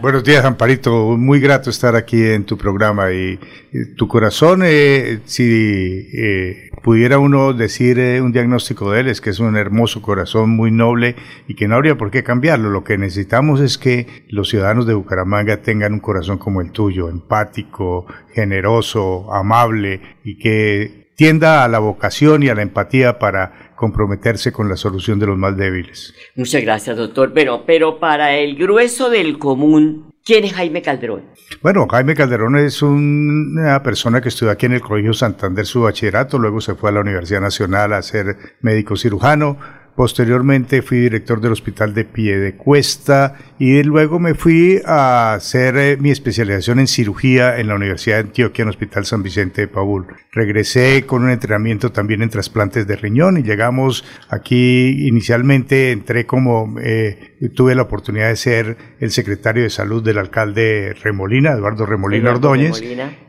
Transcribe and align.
Buenos 0.00 0.22
días, 0.22 0.44
Amparito. 0.44 1.16
Muy 1.16 1.40
grato 1.40 1.70
estar 1.70 1.96
aquí 1.96 2.22
en 2.22 2.44
tu 2.44 2.56
programa 2.56 3.10
y, 3.10 3.36
tu 3.96 4.06
corazón, 4.06 4.62
eh, 4.64 5.18
si 5.24 6.08
eh, 6.12 6.70
pudiera 6.84 7.18
uno 7.18 7.52
decir 7.52 7.98
eh, 7.98 8.20
un 8.20 8.30
diagnóstico 8.30 8.92
de 8.92 9.00
él, 9.00 9.08
es 9.08 9.20
que 9.20 9.30
es 9.30 9.40
un 9.40 9.56
hermoso 9.56 10.00
corazón 10.00 10.50
muy 10.50 10.70
noble 10.70 11.16
y 11.48 11.56
que 11.56 11.66
no 11.66 11.74
habría 11.74 11.98
por 11.98 12.12
qué 12.12 12.22
cambiarlo. 12.22 12.70
Lo 12.70 12.84
que 12.84 12.96
necesitamos 12.96 13.60
es 13.60 13.76
que 13.76 14.06
los 14.28 14.48
ciudadanos 14.48 14.86
de 14.86 14.94
Bucaramanga 14.94 15.62
tengan 15.62 15.94
un 15.94 16.00
corazón 16.00 16.38
como 16.38 16.60
el 16.60 16.70
tuyo, 16.70 17.08
empático, 17.08 18.06
generoso, 18.32 19.34
amable 19.34 20.00
y 20.22 20.38
que 20.38 21.07
tienda 21.18 21.64
a 21.64 21.68
la 21.68 21.80
vocación 21.80 22.44
y 22.44 22.48
a 22.48 22.54
la 22.54 22.62
empatía 22.62 23.18
para 23.18 23.72
comprometerse 23.74 24.52
con 24.52 24.68
la 24.68 24.76
solución 24.76 25.18
de 25.18 25.26
los 25.26 25.36
más 25.36 25.56
débiles. 25.56 26.14
Muchas 26.36 26.62
gracias, 26.62 26.96
doctor. 26.96 27.32
Pero, 27.34 27.64
pero 27.66 27.98
para 27.98 28.36
el 28.36 28.54
grueso 28.54 29.10
del 29.10 29.36
común, 29.36 30.14
¿quién 30.24 30.44
es 30.44 30.52
Jaime 30.54 30.80
Calderón? 30.80 31.24
Bueno, 31.60 31.88
Jaime 31.88 32.14
Calderón 32.14 32.56
es 32.56 32.82
una 32.82 33.82
persona 33.82 34.20
que 34.20 34.28
estudió 34.28 34.52
aquí 34.52 34.66
en 34.66 34.74
el 34.74 34.80
Colegio 34.80 35.12
Santander 35.12 35.66
su 35.66 35.82
bachillerato, 35.82 36.38
luego 36.38 36.60
se 36.60 36.76
fue 36.76 36.90
a 36.90 36.92
la 36.92 37.00
Universidad 37.00 37.40
Nacional 37.40 37.94
a 37.94 38.02
ser 38.02 38.36
médico 38.60 38.96
cirujano, 38.96 39.58
Posteriormente 39.98 40.80
fui 40.80 41.00
director 41.00 41.40
del 41.40 41.50
Hospital 41.50 41.92
de 41.92 42.04
Piedecuesta 42.04 43.34
y 43.58 43.82
luego 43.82 44.20
me 44.20 44.34
fui 44.34 44.80
a 44.86 45.34
hacer 45.34 45.76
eh, 45.76 45.96
mi 45.96 46.12
especialización 46.12 46.78
en 46.78 46.86
cirugía 46.86 47.58
en 47.58 47.66
la 47.66 47.74
Universidad 47.74 48.18
de 48.18 48.28
Antioquia, 48.28 48.62
en 48.62 48.68
el 48.68 48.74
Hospital 48.74 49.06
San 49.06 49.24
Vicente 49.24 49.62
de 49.62 49.66
Paul. 49.66 50.06
Regresé 50.30 51.04
con 51.04 51.24
un 51.24 51.30
entrenamiento 51.30 51.90
también 51.90 52.22
en 52.22 52.30
trasplantes 52.30 52.86
de 52.86 52.94
riñón 52.94 53.38
y 53.38 53.42
llegamos 53.42 54.04
aquí 54.28 55.08
inicialmente, 55.08 55.90
entré 55.90 56.26
como, 56.26 56.76
eh, 56.80 57.34
tuve 57.56 57.74
la 57.74 57.82
oportunidad 57.82 58.28
de 58.28 58.36
ser 58.36 58.76
el 59.00 59.10
secretario 59.10 59.64
de 59.64 59.70
salud 59.70 60.00
del 60.00 60.18
alcalde 60.18 60.94
Remolina, 61.02 61.50
Eduardo 61.50 61.86
Remolina 61.86 62.30
Ordóñez, 62.30 62.80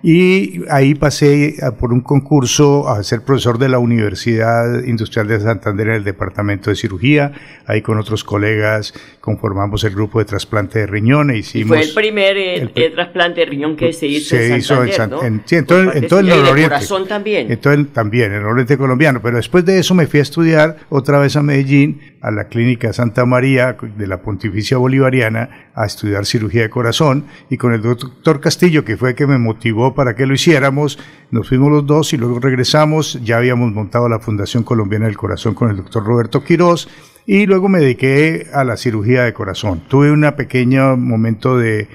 y 0.03 0.61
ahí 0.69 0.93
pasé 0.93 1.55
por 1.79 1.91
un 1.93 2.01
concurso 2.01 2.87
a 2.89 3.01
ser 3.01 3.21
profesor 3.21 3.57
de 3.57 3.69
la 3.69 3.79
Universidad 3.79 4.83
Industrial 4.83 5.27
de 5.27 5.39
Santander 5.39 5.87
en 5.87 5.93
el 5.95 6.03
departamento 6.03 6.58
de 6.65 6.75
cirugía. 6.75 7.31
Ahí 7.65 7.81
con 7.81 7.97
otros 7.97 8.23
colegas 8.23 8.93
conformamos 9.21 9.83
el 9.83 9.93
grupo 9.93 10.19
de 10.19 10.25
trasplante 10.25 10.79
de 10.79 10.87
riñón 10.87 11.29
e 11.29 11.37
hicimos... 11.37 11.77
fue 11.77 11.81
el 11.81 11.93
primer 11.93 12.37
eh, 12.37 12.71
eh, 12.75 12.89
trasplante 12.91 13.41
de 13.41 13.45
riñón 13.45 13.75
que 13.75 13.93
se 13.93 14.07
hizo 14.07 14.35
se 14.35 14.53
en 14.53 14.59
hizo 14.59 14.83
en, 14.83 15.43
sí, 15.45 15.55
en 15.55 15.65
todo, 15.65 15.79
el 16.19 16.27
nororiente. 16.27 16.63
corazón 16.63 17.07
también. 17.07 17.51
En 17.51 17.59
todo 17.59 17.73
el, 17.73 17.87
también, 17.87 18.31
en 18.31 18.37
el 18.37 18.41
nororiente 18.41 18.77
colombiano. 18.77 19.21
Pero 19.21 19.37
después 19.37 19.63
de 19.65 19.79
eso 19.79 19.93
me 19.93 20.07
fui 20.07 20.19
a 20.19 20.23
estudiar 20.23 20.77
otra 20.89 21.19
vez 21.19 21.35
a 21.35 21.43
Medellín, 21.43 22.01
a 22.21 22.31
la 22.31 22.47
Clínica 22.47 22.91
Santa 22.91 23.25
María 23.25 23.77
de 23.97 24.07
la 24.07 24.21
Pontificia 24.21 24.77
Bolivariana, 24.77 25.69
a 25.75 25.85
estudiar 25.85 26.25
cirugía 26.25 26.63
de 26.63 26.69
corazón. 26.69 27.25
Y 27.49 27.57
con 27.57 27.73
el 27.73 27.81
doctor 27.81 28.41
Castillo, 28.41 28.83
que 28.83 28.97
fue 28.97 29.09
el 29.09 29.15
que 29.15 29.27
me 29.27 29.37
motivó 29.37 29.95
para 29.95 30.15
que 30.15 30.25
lo 30.25 30.33
hiciéramos, 30.33 30.99
nos 31.31 31.47
fuimos 31.47 31.71
los 31.71 31.85
dos 31.85 32.13
y 32.13 32.17
luego 32.17 32.39
regresamos. 32.39 33.19
Ya 33.23 33.37
habíamos 33.37 33.71
montado 33.71 34.09
la 34.09 34.19
Fundación 34.19 34.63
Colombiana 34.63 35.05
del 35.05 35.17
Corazón 35.17 35.53
con 35.53 35.69
el 35.69 35.77
doctor 35.77 36.03
Roberto 36.03 36.43
Quirós 36.49 36.89
y 37.27 37.45
luego 37.45 37.69
me 37.69 37.79
dediqué 37.79 38.47
a 38.51 38.63
la 38.63 38.75
cirugía 38.75 39.21
de 39.21 39.33
corazón. 39.33 39.83
Tuve 39.87 40.11
un 40.11 40.25
pequeño 40.35 40.97
momento 40.97 41.59
de, 41.59 41.87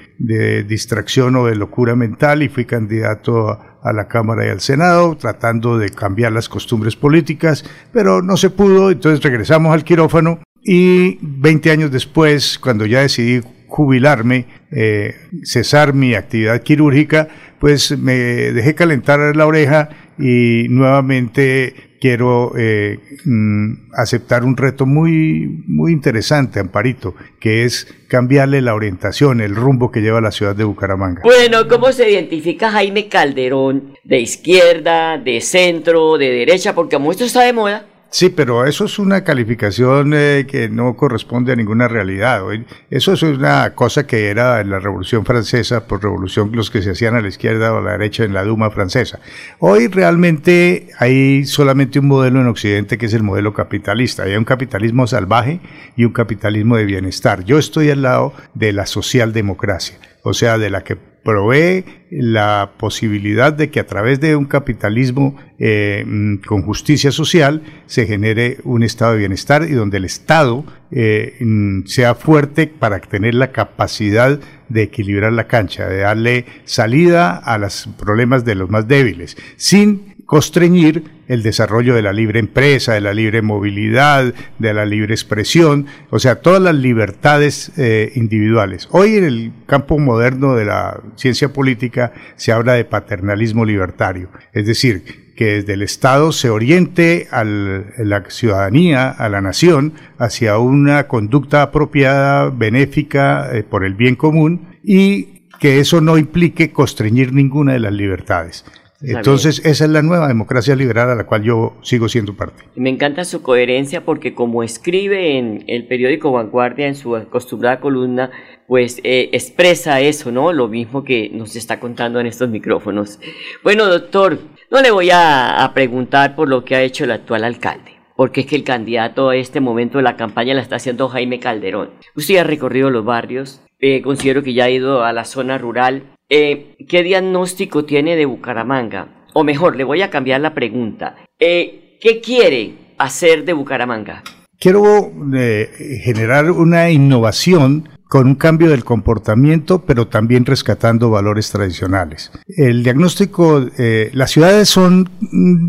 distracción 0.65 1.35
o 1.35 1.47
de 1.47 1.57
locura 1.57 1.93
mental 1.93 2.41
y 2.41 2.47
fui 2.47 2.63
candidato 2.63 3.49
a, 3.49 3.91
la 3.91 4.07
Cámara 4.07 4.47
y 4.47 4.49
al 4.49 4.61
Senado 4.61 5.17
tratando 5.17 5.77
de 5.77 5.89
cambiar 5.89 6.31
las 6.31 6.47
costumbres 6.47 6.95
políticas, 6.95 7.65
pero 7.91 8.21
no 8.21 8.37
se 8.37 8.49
pudo, 8.49 8.91
entonces 8.91 9.21
regresamos 9.21 9.73
al 9.73 9.83
quirófano 9.83 10.39
y 10.63 11.19
20 11.21 11.69
años 11.69 11.91
después, 11.91 12.57
cuando 12.57 12.85
ya 12.85 13.01
decidí 13.01 13.41
jubilarme, 13.67 14.45
eh, 14.71 15.15
cesar 15.43 15.93
mi 15.93 16.15
actividad 16.15 16.63
quirúrgica, 16.63 17.27
pues 17.59 17.97
me 17.99 18.15
dejé 18.15 18.73
calentar 18.73 19.35
la 19.35 19.45
oreja 19.45 19.89
y 20.17 20.67
nuevamente 20.69 21.94
quiero 22.05 22.51
eh, 22.55 22.99
mm, 23.25 23.91
aceptar 23.93 24.43
un 24.43 24.55
reto 24.55 24.85
muy, 24.85 25.63
muy 25.65 25.91
interesante, 25.91 26.59
Amparito, 26.59 27.15
que 27.39 27.63
es 27.63 27.87
cambiarle 28.07 28.61
la 28.61 28.75
orientación, 28.75 29.41
el 29.41 29.55
rumbo 29.55 29.91
que 29.91 30.01
lleva 30.01 30.21
la 30.21 30.29
ciudad 30.29 30.55
de 30.55 30.65
Bucaramanga. 30.65 31.23
Bueno, 31.23 31.67
¿cómo 31.67 31.91
se 31.91 32.07
identifica 32.11 32.69
Jaime 32.69 33.07
Calderón? 33.07 33.95
¿De 34.03 34.19
izquierda, 34.19 35.17
de 35.17 35.41
centro, 35.41 36.19
de 36.19 36.29
derecha? 36.29 36.75
Porque 36.75 36.95
como 36.95 37.09
esto 37.09 37.23
está 37.23 37.41
de 37.41 37.53
moda, 37.53 37.87
Sí, 38.17 38.29
pero 38.29 38.65
eso 38.65 38.85
es 38.85 38.97
una 38.97 39.25
calificación 39.25 40.13
eh, 40.15 40.47
que 40.49 40.69
no 40.69 40.95
corresponde 40.95 41.51
a 41.51 41.57
ninguna 41.57 41.89
realidad. 41.89 42.43
Eso 42.89 43.11
es 43.11 43.21
una 43.23 43.75
cosa 43.75 44.07
que 44.07 44.29
era 44.29 44.61
en 44.61 44.69
la 44.69 44.79
Revolución 44.79 45.25
Francesa, 45.25 45.85
por 45.85 46.01
revolución 46.01 46.49
los 46.53 46.71
que 46.71 46.81
se 46.81 46.91
hacían 46.91 47.15
a 47.15 47.19
la 47.19 47.27
izquierda 47.27 47.73
o 47.73 47.79
a 47.79 47.81
la 47.81 47.91
derecha 47.91 48.23
en 48.23 48.33
la 48.33 48.45
Duma 48.45 48.71
francesa. 48.71 49.19
Hoy 49.59 49.87
realmente 49.87 50.87
hay 50.97 51.43
solamente 51.43 51.99
un 51.99 52.07
modelo 52.07 52.39
en 52.39 52.47
Occidente 52.47 52.97
que 52.97 53.07
es 53.07 53.13
el 53.13 53.23
modelo 53.23 53.53
capitalista. 53.53 54.23
Hay 54.23 54.37
un 54.37 54.45
capitalismo 54.45 55.07
salvaje 55.07 55.59
y 55.97 56.05
un 56.05 56.13
capitalismo 56.13 56.77
de 56.77 56.85
bienestar. 56.85 57.43
Yo 57.43 57.57
estoy 57.59 57.89
al 57.89 58.03
lado 58.03 58.31
de 58.53 58.71
la 58.71 58.85
socialdemocracia, 58.85 59.97
o 60.23 60.33
sea, 60.33 60.57
de 60.57 60.69
la 60.69 60.85
que 60.85 60.97
provee 61.25 61.83
la 62.11 62.73
posibilidad 62.77 63.51
de 63.51 63.71
que 63.71 63.79
a 63.79 63.87
través 63.87 64.21
de 64.21 64.35
un 64.35 64.45
capitalismo 64.45 65.35
eh, 65.57 66.03
mm, 66.05 66.37
con 66.45 66.61
justicia 66.61 67.11
social 67.11 67.63
se 67.87 68.05
genere 68.05 68.59
un 68.63 68.83
estado 68.83 69.13
de 69.13 69.17
bienestar 69.17 69.63
y 69.67 69.71
donde 69.71 69.97
el 69.97 70.05
Estado 70.05 70.63
eh, 70.91 71.35
mm, 71.39 71.87
sea 71.87 72.13
fuerte 72.13 72.67
para 72.67 72.99
tener 72.99 73.33
la 73.33 73.51
capacidad 73.51 74.39
de 74.69 74.83
equilibrar 74.83 75.33
la 75.33 75.47
cancha, 75.47 75.89
de 75.89 75.97
darle 75.97 76.45
salida 76.63 77.35
a 77.35 77.57
los 77.57 77.89
problemas 77.97 78.45
de 78.45 78.55
los 78.55 78.69
más 78.69 78.87
débiles, 78.87 79.35
sin 79.57 80.14
constreñir 80.25 81.03
el 81.27 81.43
desarrollo 81.43 81.95
de 81.95 82.01
la 82.01 82.13
libre 82.13 82.39
empresa, 82.39 82.93
de 82.93 83.01
la 83.01 83.13
libre 83.13 83.41
movilidad, 83.41 84.33
de 84.59 84.73
la 84.73 84.85
libre 84.85 85.13
expresión, 85.13 85.87
o 86.09 86.19
sea, 86.19 86.41
todas 86.41 86.61
las 86.61 86.75
libertades 86.75 87.71
eh, 87.77 88.11
individuales. 88.15 88.87
Hoy 88.91 89.17
en 89.17 89.23
el 89.23 89.53
campo 89.67 89.97
moderno 89.99 90.55
de 90.55 90.65
la 90.65 91.01
ciencia 91.15 91.53
política 91.53 92.13
se 92.35 92.51
habla 92.51 92.73
de 92.73 92.85
paternalismo 92.85 93.65
libertario, 93.65 94.29
es 94.53 94.65
decir, 94.65 95.25
que 95.35 95.55
desde 95.55 95.73
el 95.73 95.81
Estado 95.81 96.31
se 96.31 96.49
oriente 96.49 97.27
a 97.29 97.43
la 97.43 98.23
ciudadanía, 98.29 99.09
a 99.09 99.27
la 99.27 99.41
nación, 99.41 99.93
hacia 100.17 100.57
una 100.57 101.07
conducta 101.07 101.61
apropiada, 101.61 102.49
benéfica, 102.49 103.49
eh, 103.53 103.63
por 103.63 103.83
el 103.83 103.95
bien 103.95 104.15
común 104.15 104.79
y 104.81 105.43
que 105.59 105.79
eso 105.79 105.99
no 105.99 106.17
implique 106.17 106.71
constreñir 106.71 107.33
ninguna 107.33 107.73
de 107.73 107.79
las 107.79 107.93
libertades. 107.93 108.65
Entonces, 109.01 109.59
esa 109.65 109.85
es 109.85 109.89
la 109.89 110.01
nueva 110.01 110.27
democracia 110.27 110.75
liberal 110.75 111.09
a 111.09 111.15
la 111.15 111.25
cual 111.25 111.43
yo 111.43 111.75
sigo 111.81 112.07
siendo 112.07 112.35
parte. 112.35 112.63
Me 112.75 112.89
encanta 112.89 113.25
su 113.25 113.41
coherencia 113.41 114.05
porque 114.05 114.33
como 114.33 114.63
escribe 114.63 115.37
en 115.37 115.63
el 115.67 115.85
periódico 115.87 116.31
Vanguardia, 116.31 116.87
en 116.87 116.95
su 116.95 117.15
acostumbrada 117.15 117.79
columna, 117.79 118.31
pues 118.67 118.99
eh, 119.03 119.29
expresa 119.33 119.99
eso, 119.99 120.31
¿no? 120.31 120.53
Lo 120.53 120.67
mismo 120.67 121.03
que 121.03 121.29
nos 121.31 121.55
está 121.55 121.79
contando 121.79 122.19
en 122.19 122.27
estos 122.27 122.49
micrófonos. 122.49 123.19
Bueno, 123.63 123.85
doctor, 123.85 124.39
no 124.71 124.81
le 124.81 124.91
voy 124.91 125.09
a, 125.11 125.71
preguntar 125.73 126.35
por 126.35 126.47
lo 126.47 126.63
que 126.63 126.75
ha 126.75 126.81
hecho 126.81 127.03
el 127.03 127.11
actual 127.11 127.43
alcalde 127.43 127.93
porque 128.15 128.41
es 128.41 128.47
que 128.47 128.55
el 128.55 128.63
candidato 128.63 129.27
a 129.27 129.35
este 129.35 129.59
momento 129.59 129.97
de 129.97 130.05
la 130.05 130.15
campaña 130.15 130.53
la 130.53 130.61
está 130.61 130.77
haciendo 130.77 131.09
Jaime 131.09 131.41
Calderón. 131.41 131.89
Usted 132.15 132.37
ha 132.37 132.45
recorrido 132.45 132.89
los 132.89 133.03
barrios, 133.03 133.61
eh, 133.81 134.01
considero 134.01 134.41
que 134.41 134.53
ya 134.53 134.65
ha 134.65 134.69
ido 134.69 135.03
a 135.03 135.11
la 135.11 135.25
zona 135.25 135.57
rural, 135.57 136.14
eh, 136.29 136.75
¿qué 136.87 137.03
diagnóstico 137.03 137.85
tiene 137.85 138.15
de 138.15 138.25
Bucaramanga? 138.25 139.07
O 139.33 139.43
mejor, 139.43 139.75
le 139.75 139.83
voy 139.83 140.01
a 140.01 140.09
cambiar 140.09 140.41
la 140.41 140.53
pregunta. 140.53 141.15
Eh, 141.39 141.97
¿Qué 142.01 142.21
quiere 142.21 142.73
hacer 142.97 143.45
de 143.45 143.53
Bucaramanga? 143.53 144.23
Quiero 144.59 145.11
eh, 145.35 146.01
generar 146.03 146.49
una 146.51 146.89
innovación 146.89 147.89
con 148.07 148.27
un 148.27 148.35
cambio 148.35 148.69
del 148.69 148.83
comportamiento, 148.83 149.85
pero 149.85 150.07
también 150.07 150.45
rescatando 150.45 151.09
valores 151.09 151.51
tradicionales. 151.51 152.31
El 152.47 152.83
diagnóstico, 152.83 153.65
las 154.13 154.31
ciudades 154.31 154.69
son 154.69 155.09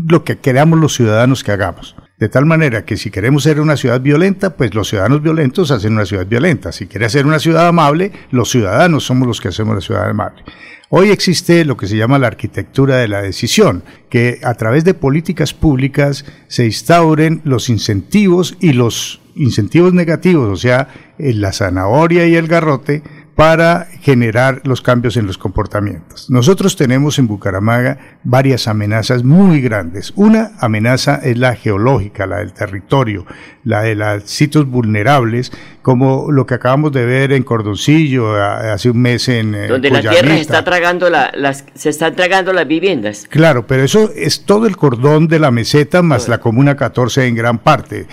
lo 0.07 0.23
que 0.23 0.37
queramos 0.37 0.79
los 0.79 0.93
ciudadanos 0.93 1.43
que 1.43 1.51
hagamos. 1.51 1.95
De 2.17 2.29
tal 2.29 2.47
manera 2.47 2.83
que 2.83 2.97
si 2.97 3.11
queremos 3.11 3.43
ser 3.43 3.59
una 3.59 3.77
ciudad 3.77 4.01
violenta, 4.01 4.55
pues 4.55 4.73
los 4.73 4.89
ciudadanos 4.89 5.21
violentos 5.21 5.69
hacen 5.69 5.93
una 5.93 6.05
ciudad 6.05 6.25
violenta. 6.25 6.71
Si 6.71 6.87
quiere 6.87 7.09
ser 7.11 7.27
una 7.27 7.37
ciudad 7.37 7.67
amable, 7.67 8.11
los 8.31 8.49
ciudadanos 8.49 9.03
somos 9.03 9.27
los 9.27 9.39
que 9.39 9.49
hacemos 9.49 9.75
la 9.75 9.81
ciudad 9.81 10.09
amable. 10.09 10.43
Hoy 10.89 11.11
existe 11.11 11.63
lo 11.63 11.77
que 11.77 11.85
se 11.85 11.95
llama 11.95 12.17
la 12.17 12.25
arquitectura 12.25 12.97
de 12.97 13.07
la 13.07 13.21
decisión, 13.21 13.83
que 14.09 14.39
a 14.41 14.55
través 14.55 14.83
de 14.83 14.95
políticas 14.95 15.53
públicas 15.53 16.25
se 16.47 16.65
instauren 16.65 17.41
los 17.43 17.69
incentivos 17.69 18.57
y 18.59 18.73
los 18.73 19.21
incentivos 19.35 19.93
negativos, 19.93 20.49
o 20.51 20.55
sea, 20.55 20.87
la 21.19 21.53
zanahoria 21.53 22.25
y 22.25 22.35
el 22.35 22.47
garrote, 22.47 23.03
para 23.35 23.89
generar 24.07 24.61
los 24.63 24.81
cambios 24.81 25.17
en 25.17 25.27
los 25.27 25.37
comportamientos. 25.37 26.29
Nosotros 26.29 26.77
tenemos 26.77 27.19
en 27.19 27.27
Bucaramanga 27.27 27.97
varias 28.23 28.69
amenazas 28.69 29.25
muy 29.25 29.59
grandes. 29.59 30.13
Una 30.15 30.51
amenaza 30.61 31.19
es 31.21 31.37
la 31.37 31.55
geológica, 31.55 32.25
la 32.25 32.37
del 32.37 32.53
territorio, 32.53 33.25
la 33.65 33.81
de 33.81 33.95
los 33.95 34.23
sitios 34.23 34.65
vulnerables, 34.65 35.51
como 35.81 36.31
lo 36.31 36.45
que 36.45 36.53
acabamos 36.53 36.93
de 36.93 37.05
ver 37.05 37.33
en 37.33 37.43
Cordoncillo 37.43 38.33
hace 38.35 38.89
un 38.89 39.01
mes 39.01 39.27
en 39.27 39.53
eh, 39.53 39.67
donde 39.67 39.89
la 39.89 39.99
tierra 39.99 40.37
está 40.37 40.63
tragando 40.63 41.09
las 41.09 41.65
se 41.73 41.89
están 41.89 42.15
tragando 42.15 42.53
las 42.53 42.65
viviendas. 42.65 43.25
Claro, 43.29 43.67
pero 43.67 43.83
eso 43.83 44.11
es 44.15 44.45
todo 44.45 44.67
el 44.67 44.77
cordón 44.77 45.27
de 45.27 45.39
la 45.39 45.51
meseta 45.51 46.01
más 46.01 46.29
la 46.29 46.39
comuna 46.39 46.77
14 46.77 47.27
en 47.27 47.35
gran 47.35 47.59
parte. 47.59 48.07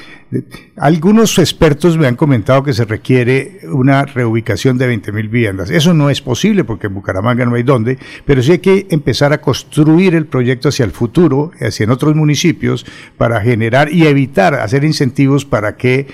Algunos 0.76 1.38
expertos 1.38 1.96
me 1.96 2.08
han 2.08 2.16
comentado 2.16 2.64
que 2.64 2.72
se 2.72 2.84
requiere 2.84 3.60
una 3.70 4.04
reubicación 4.04 4.78
de 4.78 4.92
20.000 4.92 5.12
viviendas. 5.30 5.70
Eso 5.70 5.83
no 5.92 6.08
es 6.08 6.22
posible 6.22 6.64
porque 6.64 6.86
en 6.86 6.94
Bucaramanga 6.94 7.44
no 7.44 7.56
hay 7.56 7.62
dónde, 7.62 7.98
pero 8.24 8.42
sí 8.42 8.52
hay 8.52 8.58
que 8.58 8.86
empezar 8.90 9.32
a 9.32 9.40
construir 9.40 10.14
el 10.14 10.26
proyecto 10.26 10.68
hacia 10.68 10.84
el 10.84 10.92
futuro, 10.92 11.50
hacia 11.60 11.84
en 11.84 11.90
otros 11.90 12.14
municipios, 12.14 12.86
para 13.18 13.40
generar 13.40 13.92
y 13.92 14.06
evitar 14.06 14.54
hacer 14.54 14.84
incentivos 14.84 15.44
para 15.44 15.76
que 15.76 16.06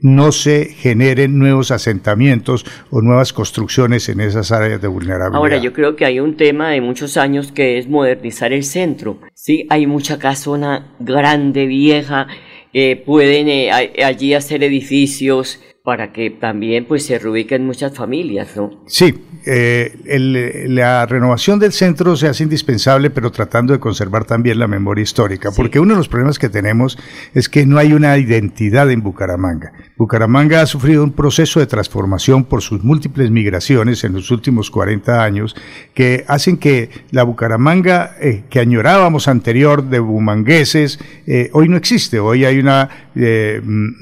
no 0.00 0.32
se 0.32 0.66
generen 0.66 1.38
nuevos 1.38 1.70
asentamientos 1.70 2.64
o 2.90 3.02
nuevas 3.02 3.32
construcciones 3.32 4.08
en 4.08 4.20
esas 4.20 4.52
áreas 4.52 4.80
de 4.80 4.88
vulnerabilidad. 4.88 5.36
Ahora, 5.36 5.58
yo 5.58 5.72
creo 5.72 5.96
que 5.96 6.04
hay 6.04 6.20
un 6.20 6.36
tema 6.36 6.70
de 6.70 6.80
muchos 6.80 7.16
años 7.16 7.52
que 7.52 7.78
es 7.78 7.88
modernizar 7.88 8.52
el 8.52 8.64
centro. 8.64 9.18
Sí, 9.34 9.66
hay 9.68 9.86
mucha 9.86 10.18
casona 10.18 10.94
grande, 11.00 11.66
vieja, 11.66 12.28
eh, 12.72 13.02
pueden 13.04 13.48
eh, 13.48 13.70
allí 13.72 14.34
hacer 14.34 14.62
edificios 14.62 15.60
para 15.88 16.12
que 16.12 16.28
también 16.28 16.84
pues 16.84 17.06
se 17.06 17.18
reubiquen 17.18 17.64
muchas 17.64 17.94
familias, 17.94 18.54
¿no? 18.54 18.70
Sí, 18.86 19.24
eh, 19.46 20.66
la 20.68 21.06
renovación 21.06 21.58
del 21.58 21.72
centro 21.72 22.14
se 22.14 22.28
hace 22.28 22.42
indispensable, 22.42 23.08
pero 23.08 23.32
tratando 23.32 23.72
de 23.72 23.80
conservar 23.80 24.26
también 24.26 24.58
la 24.58 24.68
memoria 24.68 25.02
histórica, 25.02 25.50
porque 25.50 25.80
uno 25.80 25.94
de 25.94 25.96
los 25.96 26.08
problemas 26.08 26.38
que 26.38 26.50
tenemos 26.50 26.98
es 27.32 27.48
que 27.48 27.64
no 27.64 27.78
hay 27.78 27.94
una 27.94 28.18
identidad 28.18 28.90
en 28.90 29.02
Bucaramanga. 29.02 29.72
Bucaramanga 29.96 30.60
ha 30.60 30.66
sufrido 30.66 31.02
un 31.02 31.12
proceso 31.12 31.58
de 31.58 31.66
transformación 31.66 32.44
por 32.44 32.60
sus 32.60 32.84
múltiples 32.84 33.30
migraciones 33.30 34.04
en 34.04 34.12
los 34.12 34.30
últimos 34.30 34.70
40 34.70 35.24
años 35.24 35.56
que 35.94 36.26
hacen 36.28 36.58
que 36.58 36.90
la 37.12 37.22
Bucaramanga 37.22 38.14
eh, 38.20 38.44
que 38.50 38.60
añorábamos 38.60 39.26
anterior 39.26 39.82
de 39.82 40.00
bumangueses 40.00 41.00
eh, 41.26 41.48
hoy 41.54 41.70
no 41.70 41.78
existe. 41.78 42.20
Hoy 42.20 42.44
hay 42.44 42.58
una, 42.58 42.90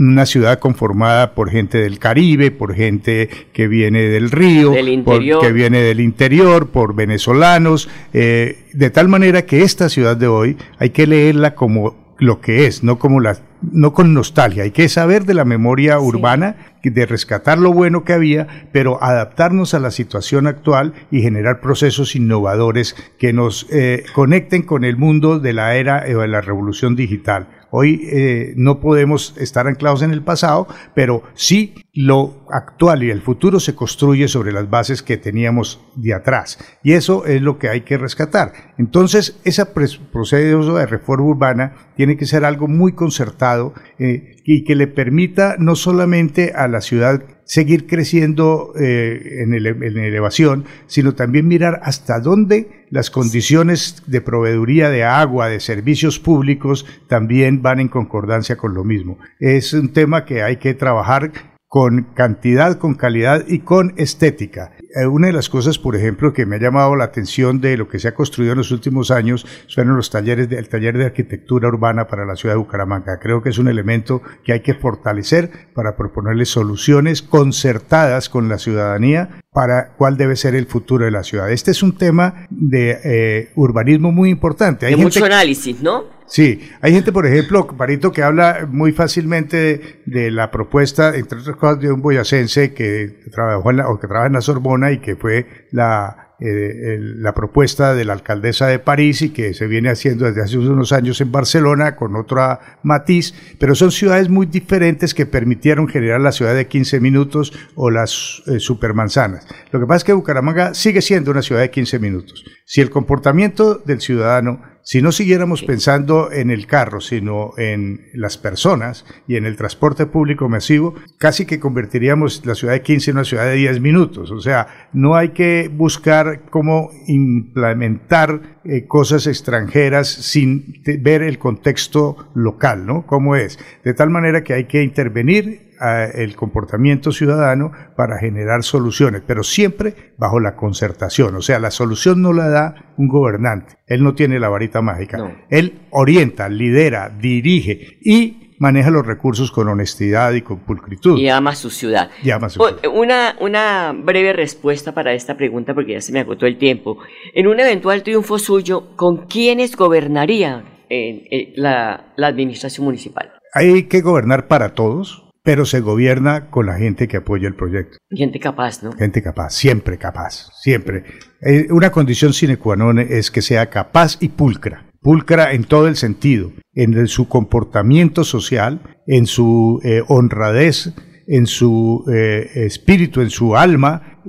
una 0.00 0.26
ciudad 0.26 0.58
conformada 0.58 1.34
por 1.34 1.48
gente 1.48 1.75
del 1.78 1.98
Caribe, 1.98 2.50
por 2.50 2.74
gente 2.74 3.28
que 3.52 3.68
viene 3.68 4.02
del 4.02 4.30
río, 4.30 4.72
que 4.72 5.52
viene 5.52 5.80
del 5.80 6.00
interior, 6.00 6.68
por 6.68 6.94
venezolanos, 6.94 7.88
eh, 8.12 8.64
de 8.72 8.90
tal 8.90 9.08
manera 9.08 9.46
que 9.46 9.62
esta 9.62 9.88
ciudad 9.88 10.16
de 10.16 10.26
hoy 10.26 10.56
hay 10.78 10.90
que 10.90 11.06
leerla 11.06 11.54
como 11.54 12.06
lo 12.18 12.40
que 12.40 12.66
es, 12.66 12.82
no 12.82 12.98
como 12.98 13.20
la, 13.20 13.38
no 13.60 13.92
con 13.92 14.14
nostalgia. 14.14 14.62
Hay 14.62 14.70
que 14.70 14.88
saber 14.88 15.24
de 15.24 15.34
la 15.34 15.44
memoria 15.44 15.98
urbana, 15.98 16.56
de 16.90 17.06
rescatar 17.06 17.58
lo 17.58 17.72
bueno 17.72 18.04
que 18.04 18.12
había, 18.12 18.68
pero 18.72 19.02
adaptarnos 19.02 19.74
a 19.74 19.80
la 19.80 19.90
situación 19.90 20.46
actual 20.46 20.94
y 21.10 21.22
generar 21.22 21.60
procesos 21.60 22.14
innovadores 22.16 22.94
que 23.18 23.32
nos 23.32 23.66
eh, 23.70 24.04
conecten 24.14 24.62
con 24.62 24.84
el 24.84 24.96
mundo 24.96 25.38
de 25.38 25.52
la 25.52 25.76
era 25.76 26.04
o 26.14 26.20
de 26.20 26.28
la 26.28 26.40
revolución 26.40 26.96
digital. 26.96 27.48
Hoy 27.70 28.08
eh, 28.10 28.54
no 28.56 28.80
podemos 28.80 29.34
estar 29.38 29.66
anclados 29.66 30.02
en 30.02 30.12
el 30.12 30.22
pasado, 30.22 30.68
pero 30.94 31.22
sí 31.34 31.74
lo 31.92 32.46
actual 32.50 33.02
y 33.02 33.10
el 33.10 33.22
futuro 33.22 33.58
se 33.58 33.74
construye 33.74 34.28
sobre 34.28 34.52
las 34.52 34.68
bases 34.68 35.02
que 35.02 35.16
teníamos 35.16 35.80
de 35.94 36.14
atrás. 36.14 36.58
Y 36.82 36.92
eso 36.92 37.24
es 37.24 37.42
lo 37.42 37.58
que 37.58 37.68
hay 37.68 37.80
que 37.82 37.98
rescatar. 37.98 38.52
Entonces, 38.78 39.40
ese 39.44 39.64
proceso 39.66 40.74
de 40.76 40.86
reforma 40.86 41.26
urbana 41.26 41.74
tiene 41.96 42.16
que 42.16 42.26
ser 42.26 42.44
algo 42.44 42.68
muy 42.68 42.92
concertado 42.92 43.72
eh, 43.98 44.36
y 44.44 44.64
que 44.64 44.74
le 44.74 44.86
permita 44.86 45.56
no 45.58 45.74
solamente 45.74 46.52
a 46.54 46.68
la 46.68 46.80
ciudad 46.80 47.22
seguir 47.46 47.86
creciendo 47.86 48.72
eh, 48.78 49.42
en, 49.42 49.54
elevación, 49.54 50.64
sino 50.86 51.14
también 51.14 51.46
mirar 51.46 51.80
hasta 51.84 52.20
dónde 52.20 52.84
las 52.90 53.10
condiciones 53.10 54.02
de 54.06 54.20
proveeduría 54.20 54.90
de 54.90 55.04
agua, 55.04 55.48
de 55.48 55.60
servicios 55.60 56.18
públicos, 56.18 56.84
también 57.08 57.62
van 57.62 57.80
en 57.80 57.88
concordancia 57.88 58.56
con 58.56 58.74
lo 58.74 58.84
mismo. 58.84 59.18
Es 59.38 59.72
un 59.72 59.92
tema 59.92 60.24
que 60.24 60.42
hay 60.42 60.56
que 60.56 60.74
trabajar 60.74 61.55
con 61.76 62.04
cantidad, 62.14 62.78
con 62.78 62.94
calidad 62.94 63.44
y 63.46 63.58
con 63.58 63.92
estética. 63.98 64.72
Eh, 64.98 65.06
una 65.06 65.26
de 65.26 65.34
las 65.34 65.50
cosas, 65.50 65.78
por 65.78 65.94
ejemplo, 65.94 66.32
que 66.32 66.46
me 66.46 66.56
ha 66.56 66.58
llamado 66.58 66.96
la 66.96 67.04
atención 67.04 67.60
de 67.60 67.76
lo 67.76 67.86
que 67.86 67.98
se 67.98 68.08
ha 68.08 68.14
construido 68.14 68.52
en 68.52 68.56
los 68.56 68.70
últimos 68.70 69.10
años 69.10 69.46
son 69.66 69.94
los 69.94 70.08
talleres 70.08 70.48
del 70.48 70.70
taller 70.70 70.96
de 70.96 71.04
arquitectura 71.04 71.68
urbana 71.68 72.06
para 72.06 72.24
la 72.24 72.34
ciudad 72.34 72.54
de 72.54 72.60
Bucaramanga. 72.60 73.18
Creo 73.20 73.42
que 73.42 73.50
es 73.50 73.58
un 73.58 73.68
elemento 73.68 74.22
que 74.42 74.54
hay 74.54 74.60
que 74.60 74.72
fortalecer 74.72 75.50
para 75.74 75.98
proponerle 75.98 76.46
soluciones 76.46 77.20
concertadas 77.20 78.30
con 78.30 78.48
la 78.48 78.56
ciudadanía 78.56 79.42
para 79.52 79.96
cuál 79.98 80.16
debe 80.16 80.36
ser 80.36 80.54
el 80.54 80.64
futuro 80.64 81.04
de 81.04 81.10
la 81.10 81.24
ciudad. 81.24 81.52
Este 81.52 81.72
es 81.72 81.82
un 81.82 81.98
tema 81.98 82.46
de 82.48 83.00
eh, 83.04 83.52
urbanismo 83.54 84.12
muy 84.12 84.30
importante. 84.30 84.86
Hay 84.86 84.96
mucho 84.96 85.22
análisis, 85.26 85.82
¿no? 85.82 86.15
Sí, 86.26 86.68
hay 86.80 86.92
gente, 86.92 87.12
por 87.12 87.26
ejemplo, 87.26 87.66
Parito, 87.66 88.12
que 88.12 88.22
habla 88.22 88.66
muy 88.68 88.92
fácilmente 88.92 90.02
de, 90.06 90.30
la 90.30 90.50
propuesta, 90.50 91.14
entre 91.14 91.38
otras 91.38 91.56
cosas, 91.56 91.80
de 91.80 91.92
un 91.92 92.02
boyacense 92.02 92.74
que 92.74 93.20
trabajó 93.30 93.70
en 93.70 93.76
la, 93.76 93.88
o 93.88 93.98
que 93.98 94.08
trabaja 94.08 94.26
en 94.26 94.32
la 94.32 94.40
Sorbona 94.40 94.90
y 94.90 94.98
que 94.98 95.14
fue 95.16 95.46
la, 95.70 96.26
eh, 96.38 96.98
la 97.00 97.32
propuesta 97.32 97.94
de 97.94 98.04
la 98.04 98.12
alcaldesa 98.12 98.66
de 98.66 98.78
París 98.78 99.22
y 99.22 99.30
que 99.30 99.54
se 99.54 99.66
viene 99.66 99.88
haciendo 99.88 100.26
desde 100.26 100.42
hace 100.42 100.58
unos 100.58 100.92
años 100.92 101.18
en 101.22 101.32
Barcelona 101.32 101.96
con 101.96 102.14
otra 102.14 102.78
matiz, 102.82 103.32
pero 103.58 103.74
son 103.74 103.90
ciudades 103.90 104.28
muy 104.28 104.44
diferentes 104.44 105.14
que 105.14 105.24
permitieron 105.24 105.88
generar 105.88 106.20
la 106.20 106.32
ciudad 106.32 106.54
de 106.54 106.66
15 106.66 107.00
minutos 107.00 107.54
o 107.74 107.90
las 107.90 108.42
eh, 108.48 108.58
supermanzanas. 108.58 109.46
Lo 109.70 109.80
que 109.80 109.86
pasa 109.86 109.98
es 109.98 110.04
que 110.04 110.12
Bucaramanga 110.12 110.74
sigue 110.74 111.00
siendo 111.00 111.30
una 111.30 111.40
ciudad 111.40 111.62
de 111.62 111.70
15 111.70 112.00
minutos. 112.00 112.44
Si 112.66 112.82
el 112.82 112.90
comportamiento 112.90 113.76
del 113.76 114.02
ciudadano 114.02 114.75
si 114.88 115.02
no 115.02 115.10
siguiéramos 115.10 115.64
pensando 115.64 116.30
en 116.30 116.52
el 116.52 116.68
carro, 116.68 117.00
sino 117.00 117.50
en 117.58 118.06
las 118.14 118.38
personas 118.38 119.04
y 119.26 119.34
en 119.34 119.44
el 119.44 119.56
transporte 119.56 120.06
público 120.06 120.48
masivo, 120.48 120.94
casi 121.18 121.44
que 121.44 121.58
convertiríamos 121.58 122.46
la 122.46 122.54
ciudad 122.54 122.74
de 122.74 122.82
15 122.82 123.10
en 123.10 123.16
una 123.16 123.24
ciudad 123.24 123.46
de 123.46 123.56
10 123.56 123.80
minutos. 123.80 124.30
O 124.30 124.38
sea, 124.38 124.88
no 124.92 125.16
hay 125.16 125.30
que 125.30 125.68
buscar 125.74 126.42
cómo 126.50 126.90
implementar 127.08 128.60
eh, 128.64 128.86
cosas 128.86 129.26
extranjeras 129.26 130.06
sin 130.06 130.80
ver 131.00 131.22
el 131.22 131.40
contexto 131.40 132.30
local, 132.36 132.86
¿no? 132.86 133.06
¿Cómo 133.06 133.34
es? 133.34 133.58
De 133.82 133.92
tal 133.92 134.10
manera 134.10 134.44
que 134.44 134.54
hay 134.54 134.66
que 134.66 134.84
intervenir 134.84 135.65
el 136.14 136.36
comportamiento 136.36 137.12
ciudadano 137.12 137.72
para 137.96 138.18
generar 138.18 138.62
soluciones, 138.62 139.22
pero 139.26 139.42
siempre 139.42 140.14
bajo 140.16 140.40
la 140.40 140.56
concertación. 140.56 141.34
O 141.36 141.42
sea, 141.42 141.58
la 141.58 141.70
solución 141.70 142.22
no 142.22 142.32
la 142.32 142.48
da 142.48 142.74
un 142.96 143.08
gobernante, 143.08 143.74
él 143.86 144.02
no 144.02 144.14
tiene 144.14 144.40
la 144.40 144.48
varita 144.48 144.82
mágica, 144.82 145.18
él 145.50 145.86
orienta, 145.90 146.48
lidera, 146.48 147.10
dirige 147.10 147.98
y 148.02 148.54
maneja 148.58 148.90
los 148.90 149.06
recursos 149.06 149.50
con 149.50 149.68
honestidad 149.68 150.32
y 150.32 150.42
con 150.42 150.60
pulcritud. 150.60 151.18
Y 151.18 151.28
ama 151.28 151.54
su 151.54 151.70
ciudad. 151.70 152.10
Y 152.22 152.30
ama 152.30 152.48
su 152.48 152.60
ciudad. 152.60 152.82
Una, 152.94 153.36
una 153.40 153.92
breve 153.92 154.32
respuesta 154.32 154.92
para 154.92 155.12
esta 155.12 155.36
pregunta, 155.36 155.74
porque 155.74 155.92
ya 155.92 156.00
se 156.00 156.12
me 156.12 156.20
agotó 156.20 156.46
el 156.46 156.58
tiempo. 156.58 156.98
En 157.34 157.46
un 157.46 157.60
eventual 157.60 158.02
triunfo 158.02 158.38
suyo, 158.38 158.96
¿con 158.96 159.26
quiénes 159.26 159.76
gobernaría 159.76 160.64
eh, 160.88 161.52
la, 161.56 162.12
la 162.16 162.26
administración 162.26 162.86
municipal? 162.86 163.32
Hay 163.52 163.84
que 163.84 164.00
gobernar 164.00 164.48
para 164.48 164.74
todos, 164.74 165.25
pero 165.46 165.64
se 165.64 165.78
gobierna 165.78 166.50
con 166.50 166.66
la 166.66 166.76
gente 166.76 167.06
que 167.06 167.18
apoya 167.18 167.46
el 167.46 167.54
proyecto. 167.54 167.98
Gente 168.10 168.40
capaz, 168.40 168.82
¿no? 168.82 168.90
Gente 168.90 169.22
capaz, 169.22 169.50
siempre 169.50 169.96
capaz, 169.96 170.50
siempre. 170.60 171.04
Eh, 171.40 171.68
una 171.70 171.92
condición 171.92 172.32
sine 172.32 172.56
qua 172.56 172.74
non 172.74 172.98
es 172.98 173.30
que 173.30 173.42
sea 173.42 173.70
capaz 173.70 174.18
y 174.18 174.30
pulcra. 174.34 174.90
Pulcra 175.00 175.52
en 175.52 175.62
todo 175.62 175.86
el 175.86 175.94
sentido, 175.94 176.50
en 176.74 177.06
su 177.06 177.28
comportamiento 177.28 178.24
social, 178.24 178.80
en 179.06 179.26
su 179.26 179.80
eh, 179.84 180.02
honradez, 180.08 180.92
en 181.28 181.46
su 181.46 182.04
eh, 182.12 182.50
espíritu, 182.66 183.20
en 183.20 183.30
su 183.30 183.56
alma, 183.56 184.20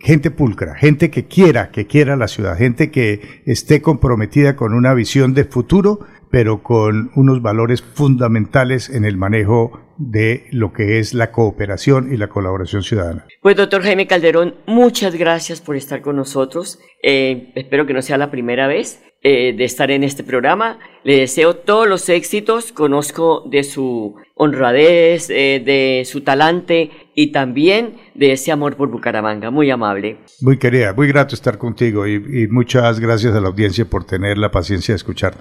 gente 0.00 0.32
pulcra, 0.32 0.74
gente 0.74 1.08
que 1.08 1.28
quiera, 1.28 1.70
que 1.70 1.86
quiera 1.86 2.16
la 2.16 2.26
ciudad, 2.26 2.58
gente 2.58 2.90
que 2.90 3.42
esté 3.46 3.80
comprometida 3.80 4.56
con 4.56 4.74
una 4.74 4.92
visión 4.92 5.34
de 5.34 5.44
futuro, 5.44 6.00
pero 6.32 6.62
con 6.62 7.10
unos 7.14 7.42
valores 7.42 7.82
fundamentales 7.82 8.88
en 8.88 9.04
el 9.04 9.18
manejo 9.18 9.80
de 9.98 10.46
lo 10.50 10.72
que 10.72 10.98
es 10.98 11.12
la 11.12 11.30
cooperación 11.30 12.12
y 12.12 12.16
la 12.16 12.28
colaboración 12.28 12.82
ciudadana. 12.82 13.26
Pues 13.42 13.54
doctor 13.54 13.82
Jaime 13.82 14.06
Calderón, 14.06 14.54
muchas 14.66 15.14
gracias 15.14 15.60
por 15.60 15.76
estar 15.76 16.00
con 16.00 16.16
nosotros. 16.16 16.80
Eh, 17.02 17.52
espero 17.54 17.84
que 17.84 17.92
no 17.92 18.00
sea 18.00 18.16
la 18.16 18.30
primera 18.30 18.66
vez 18.66 19.04
eh, 19.22 19.54
de 19.54 19.64
estar 19.64 19.90
en 19.90 20.04
este 20.04 20.24
programa. 20.24 20.78
Le 21.04 21.18
deseo 21.18 21.54
todos 21.54 21.86
los 21.86 22.08
éxitos, 22.08 22.72
conozco 22.72 23.44
de 23.50 23.62
su 23.62 24.16
honradez, 24.34 25.28
eh, 25.28 25.62
de 25.64 26.04
su 26.06 26.22
talante 26.22 26.90
y 27.14 27.30
también 27.30 27.98
de 28.14 28.32
ese 28.32 28.52
amor 28.52 28.76
por 28.76 28.90
Bucaramanga. 28.90 29.50
Muy 29.50 29.70
amable. 29.70 30.16
Muy 30.40 30.58
querida, 30.58 30.94
muy 30.94 31.08
grato 31.08 31.34
estar 31.34 31.58
contigo 31.58 32.06
y, 32.06 32.14
y 32.14 32.48
muchas 32.48 32.98
gracias 32.98 33.34
a 33.34 33.40
la 33.40 33.48
audiencia 33.48 33.84
por 33.84 34.04
tener 34.04 34.38
la 34.38 34.50
paciencia 34.50 34.94
de 34.94 34.96
escucharnos. 34.96 35.40